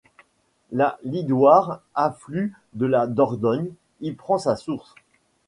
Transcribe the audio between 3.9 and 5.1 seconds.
y prend sa source.